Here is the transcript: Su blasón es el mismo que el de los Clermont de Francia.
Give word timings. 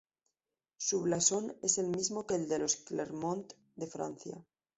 Su 0.79 1.03
blasón 1.03 1.55
es 1.61 1.77
el 1.77 1.89
mismo 1.89 2.25
que 2.25 2.33
el 2.33 2.49
de 2.49 2.57
los 2.57 2.75
Clermont 2.77 3.53
de 3.75 3.85
Francia. 3.85 4.43